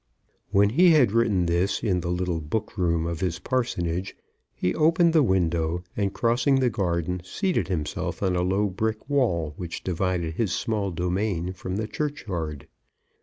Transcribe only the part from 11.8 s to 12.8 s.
churchyard.